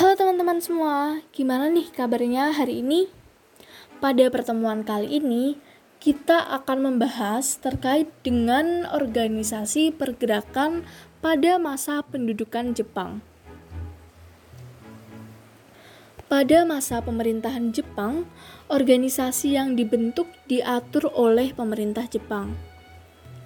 [0.00, 3.12] Halo teman-teman semua, gimana nih kabarnya hari ini?
[4.00, 5.60] Pada pertemuan kali ini,
[6.00, 10.88] kita akan membahas terkait dengan organisasi pergerakan
[11.20, 13.20] pada masa pendudukan Jepang.
[16.32, 18.24] Pada masa pemerintahan Jepang,
[18.72, 22.56] organisasi yang dibentuk diatur oleh pemerintah Jepang.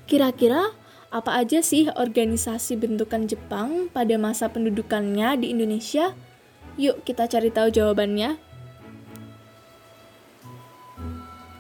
[0.07, 0.71] Kira-kira
[1.11, 6.15] apa aja sih organisasi bentukan Jepang pada masa pendudukannya di Indonesia?
[6.75, 8.35] Yuk kita cari tahu jawabannya.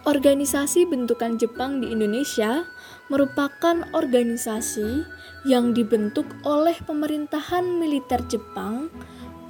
[0.05, 2.69] Organisasi bentukan Jepang di Indonesia
[3.09, 5.07] merupakan organisasi
[5.49, 8.93] yang dibentuk oleh pemerintahan militer Jepang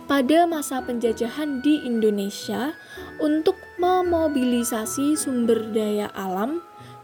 [0.04, 2.76] pada masa penjajahan di Indonesia
[3.18, 6.60] untuk memobilisasi sumber daya alam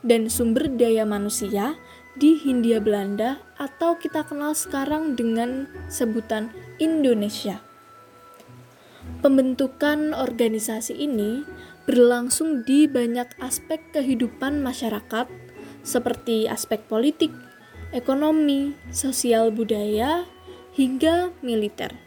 [0.06, 1.74] dan sumber daya manusia
[2.14, 7.69] di Hindia Belanda atau kita kenal sekarang dengan sebutan Indonesia.
[9.18, 11.42] Pembentukan organisasi ini
[11.90, 15.26] berlangsung di banyak aspek kehidupan masyarakat,
[15.82, 17.34] seperti aspek politik,
[17.90, 20.22] ekonomi, sosial budaya,
[20.78, 21.98] hingga militer.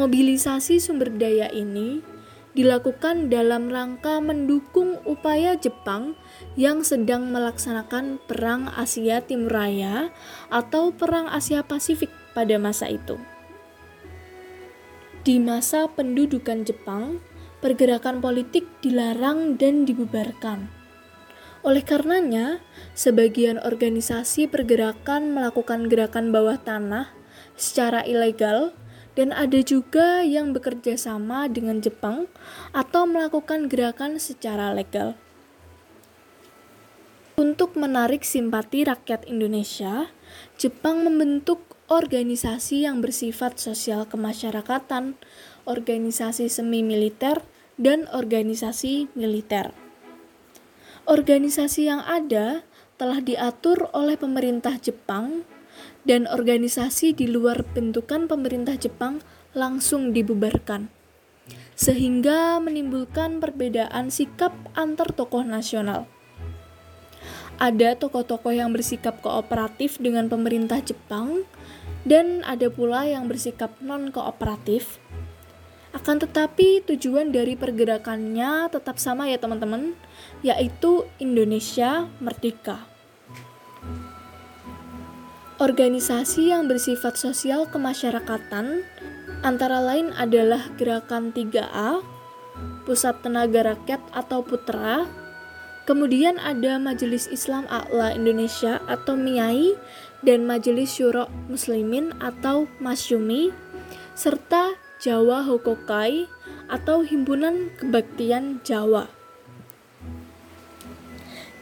[0.00, 2.00] Mobilisasi sumber daya ini
[2.56, 6.16] dilakukan dalam rangka mendukung upaya Jepang
[6.56, 10.08] yang sedang melaksanakan Perang Asia Timur Raya
[10.48, 13.20] atau Perang Asia Pasifik pada masa itu.
[15.26, 17.18] Di masa pendudukan Jepang,
[17.58, 20.70] pergerakan politik dilarang dan dibubarkan.
[21.66, 22.62] Oleh karenanya,
[22.94, 27.10] sebagian organisasi pergerakan melakukan gerakan bawah tanah
[27.58, 28.70] secara ilegal
[29.18, 32.30] dan ada juga yang bekerja sama dengan Jepang
[32.70, 35.18] atau melakukan gerakan secara legal.
[37.34, 40.06] Untuk menarik simpati rakyat Indonesia,
[40.54, 45.14] Jepang membentuk organisasi yang bersifat sosial kemasyarakatan,
[45.66, 47.42] organisasi semi militer,
[47.78, 49.70] dan organisasi militer.
[51.06, 52.66] Organisasi yang ada
[52.98, 55.46] telah diatur oleh pemerintah Jepang
[56.02, 59.22] dan organisasi di luar bentukan pemerintah Jepang
[59.54, 60.90] langsung dibubarkan.
[61.76, 66.08] Sehingga menimbulkan perbedaan sikap antar tokoh nasional.
[67.56, 71.48] Ada tokoh-tokoh yang bersikap kooperatif dengan pemerintah Jepang
[72.04, 75.00] dan ada pula yang bersikap non-kooperatif.
[75.96, 79.96] Akan tetapi tujuan dari pergerakannya tetap sama ya teman-teman,
[80.44, 82.84] yaitu Indonesia Merdeka.
[85.56, 88.84] Organisasi yang bersifat sosial kemasyarakatan
[89.40, 92.04] antara lain adalah Gerakan 3A,
[92.84, 95.08] Pusat Tenaga Rakyat atau Putra,
[95.86, 99.78] kemudian ada Majelis Islam A'la Indonesia atau MIAI,
[100.26, 103.54] dan Majelis Syuro Muslimin atau Masyumi,
[104.18, 106.26] serta Jawa Hokokai
[106.66, 109.06] atau Himpunan Kebaktian Jawa.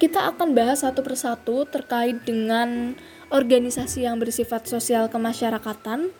[0.00, 2.98] Kita akan bahas satu persatu terkait dengan
[3.30, 6.10] organisasi yang bersifat sosial kemasyarakatan.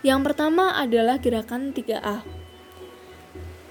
[0.00, 2.39] Yang pertama adalah gerakan 3A.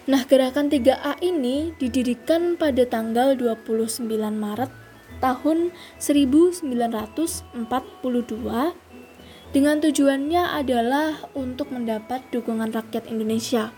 [0.09, 4.73] Nah, gerakan 3A ini didirikan pada tanggal 29 Maret
[5.21, 5.69] tahun
[6.01, 7.53] 1942
[9.53, 13.69] dengan tujuannya adalah untuk mendapat dukungan rakyat Indonesia.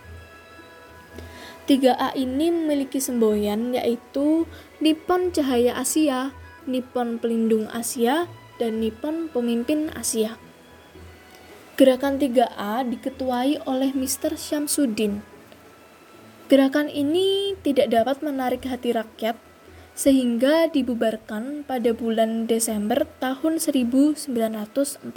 [1.68, 4.47] 3A ini memiliki semboyan yaitu
[4.80, 6.31] Nippon Cahaya Asia,
[6.64, 10.40] Nippon Pelindung Asia, dan Nippon Pemimpin Asia.
[11.75, 14.40] Gerakan 3A diketuai oleh Mr.
[14.40, 15.31] Syamsuddin.
[16.52, 19.40] Gerakan ini tidak dapat menarik hati rakyat
[19.96, 25.16] sehingga dibubarkan pada bulan Desember tahun 1942.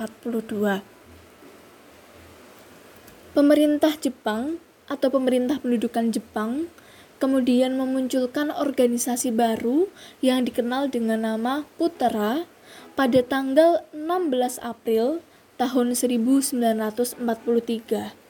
[3.35, 6.71] Pemerintah Jepang atau pemerintah pendudukan Jepang
[7.19, 9.91] kemudian memunculkan organisasi baru
[10.23, 12.47] yang dikenal dengan nama Putera
[12.95, 15.19] pada tanggal 16 April
[15.59, 18.24] tahun 1943.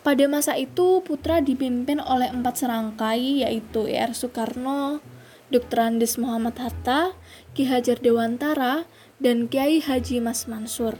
[0.00, 5.04] Pada masa itu, Putra dipimpin oleh empat serangkai, yaitu Ir Soekarno,
[5.52, 5.92] Dr.
[5.92, 7.12] Andes Muhammad Hatta,
[7.52, 8.88] Ki Hajar Dewantara,
[9.20, 10.96] dan Kiai Haji Mas Mansur.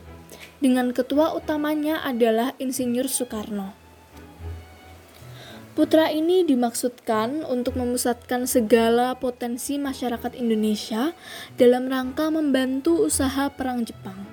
[0.61, 3.73] Dengan ketua utamanya adalah Insinyur Soekarno.
[5.73, 11.17] Putra ini dimaksudkan untuk memusatkan segala potensi masyarakat Indonesia
[11.57, 14.30] dalam rangka membantu usaha perang Jepang.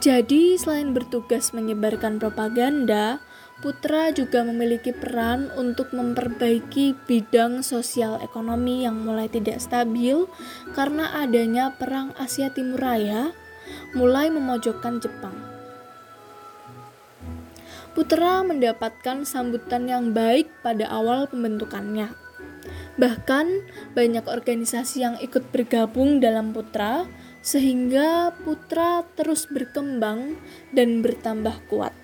[0.00, 3.20] Jadi, selain bertugas menyebarkan propaganda,
[3.56, 10.28] Putra juga memiliki peran untuk memperbaiki bidang sosial ekonomi yang mulai tidak stabil
[10.76, 13.32] karena adanya Perang Asia Timur Raya
[13.96, 15.32] mulai memojokkan Jepang.
[17.96, 22.12] Putra mendapatkan sambutan yang baik pada awal pembentukannya.
[23.00, 23.46] Bahkan
[23.96, 27.08] banyak organisasi yang ikut bergabung dalam Putra
[27.46, 30.34] sehingga Putra terus berkembang
[30.74, 31.94] dan bertambah kuat.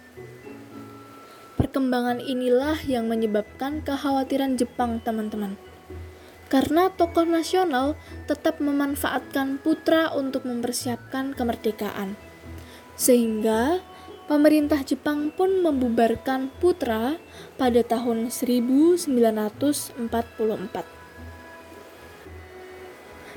[1.59, 5.59] Perkembangan inilah yang menyebabkan kekhawatiran Jepang, teman-teman
[6.53, 7.97] karena tokoh nasional
[8.29, 12.12] tetap memanfaatkan putra untuk mempersiapkan kemerdekaan.
[12.93, 13.81] Sehingga
[14.29, 17.17] pemerintah Jepang pun membubarkan putra
[17.56, 21.02] pada tahun 1944.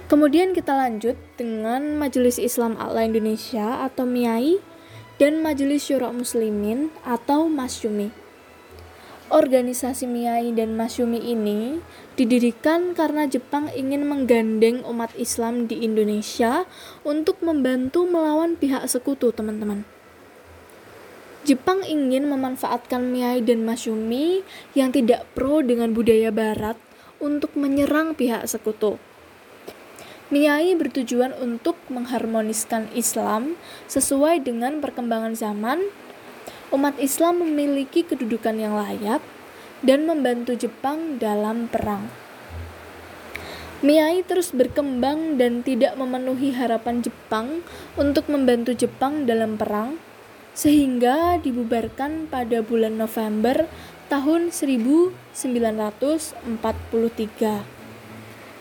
[0.05, 4.61] Kemudian kita lanjut dengan Majelis Islam A'la Indonesia atau MIAI
[5.17, 8.13] dan Majelis Syura Muslimin atau Masyumi.
[9.33, 11.81] Organisasi Miyai dan Masyumi ini
[12.13, 16.69] didirikan karena Jepang ingin menggandeng umat Islam di Indonesia
[17.01, 19.89] untuk membantu melawan pihak sekutu, teman-teman.
[21.49, 24.45] Jepang ingin memanfaatkan Miyai dan Masyumi
[24.77, 26.77] yang tidak pro dengan budaya barat
[27.17, 29.01] untuk menyerang pihak sekutu.
[30.33, 33.53] Miyai bertujuan untuk mengharmoniskan Islam
[33.85, 35.85] sesuai dengan perkembangan zaman
[36.73, 39.21] umat Islam memiliki kedudukan yang layak
[39.85, 42.09] dan membantu Jepang dalam perang.
[43.85, 47.61] Miyai terus berkembang dan tidak memenuhi harapan Jepang
[47.93, 50.01] untuk membantu Jepang dalam perang,
[50.57, 53.69] sehingga dibubarkan pada bulan November
[54.09, 56.41] tahun 1943.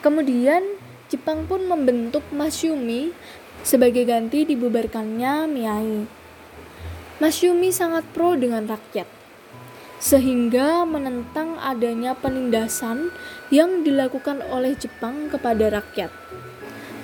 [0.05, 0.74] Kemudian,
[1.14, 3.14] Jepang pun membentuk Masyumi
[3.62, 6.11] sebagai ganti dibubarkannya Miyai.
[7.22, 9.06] Masyumi sangat pro dengan rakyat,
[10.02, 13.14] sehingga menentang adanya penindasan
[13.55, 16.11] yang dilakukan oleh Jepang kepada rakyat.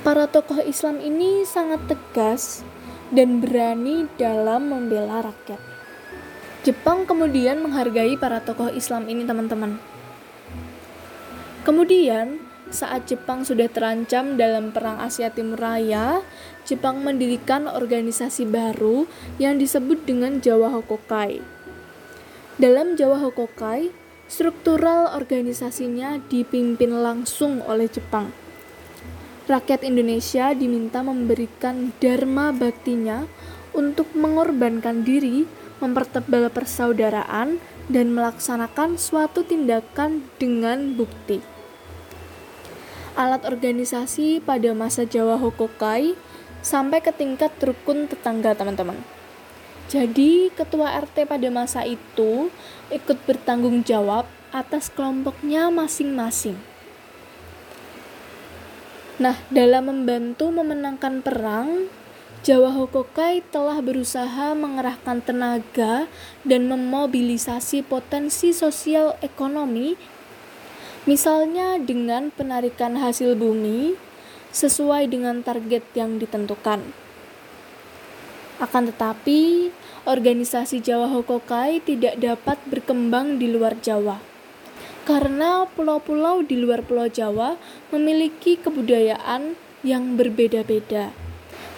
[0.02, 2.66] Para tokoh Islam ini sangat tegas
[3.14, 5.62] dan berani dalam membela rakyat.
[6.66, 9.78] Jepang kemudian menghargai para tokoh Islam ini, teman-teman.
[11.62, 16.22] Kemudian, saat Jepang sudah terancam dalam Perang Asia Timur Raya,
[16.62, 19.10] Jepang mendirikan organisasi baru
[19.42, 21.42] yang disebut dengan Jawa Hokokai.
[22.62, 23.90] Dalam Jawa Hokokai,
[24.30, 28.30] struktural organisasinya dipimpin langsung oleh Jepang.
[29.50, 33.26] Rakyat Indonesia diminta memberikan dharma baktinya
[33.74, 35.42] untuk mengorbankan diri,
[35.82, 37.58] mempertebal persaudaraan,
[37.90, 41.59] dan melaksanakan suatu tindakan dengan bukti
[43.14, 46.14] alat organisasi pada masa Jawa Hokokai
[46.60, 49.00] sampai ke tingkat rukun tetangga teman-teman.
[49.90, 52.52] Jadi ketua RT pada masa itu
[52.94, 56.54] ikut bertanggung jawab atas kelompoknya masing-masing.
[59.20, 61.90] Nah, dalam membantu memenangkan perang,
[62.40, 66.08] Jawa Hokokai telah berusaha mengerahkan tenaga
[66.40, 70.00] dan memobilisasi potensi sosial ekonomi
[71.08, 73.96] Misalnya dengan penarikan hasil bumi
[74.52, 76.84] sesuai dengan target yang ditentukan.
[78.60, 79.72] Akan tetapi,
[80.04, 84.20] organisasi Jawa Hokokai tidak dapat berkembang di luar Jawa.
[85.08, 87.56] Karena pulau-pulau di luar Pulau Jawa
[87.88, 91.16] memiliki kebudayaan yang berbeda-beda,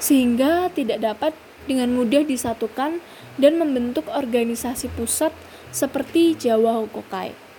[0.02, 1.32] sehingga tidak dapat
[1.70, 2.98] dengan mudah disatukan
[3.38, 5.30] dan membentuk organisasi pusat
[5.70, 7.51] seperti Jawa Hokokai.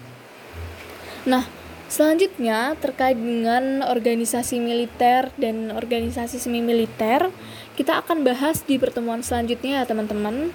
[1.23, 1.47] Nah,
[1.87, 7.31] selanjutnya terkait dengan organisasi militer dan organisasi semi militer,
[7.79, 10.51] kita akan bahas di pertemuan selanjutnya ya teman-teman.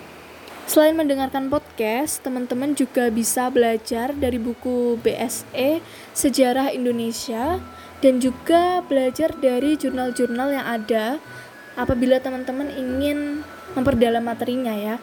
[0.69, 5.81] Selain mendengarkan podcast, teman-teman juga bisa belajar dari buku BSE
[6.13, 7.57] Sejarah Indonesia
[8.05, 11.17] dan juga belajar dari jurnal-jurnal yang ada
[11.73, 13.41] apabila teman-teman ingin
[13.73, 14.97] memperdalam materinya ya.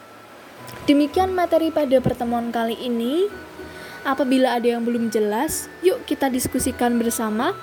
[0.86, 3.45] Demikian materi pada pertemuan kali ini.
[4.06, 7.58] Apabila ada yang belum jelas, yuk kita diskusikan bersama.